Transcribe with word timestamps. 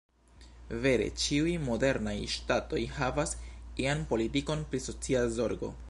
Vere 0.85 1.09
ĉiuj 1.23 1.53
modernaj 1.67 2.15
ŝtatoj 2.37 2.81
havas 2.97 3.37
ian 3.85 4.03
politikon 4.15 4.69
pri 4.73 4.83
socia 4.89 5.25
zorgo. 5.41 5.75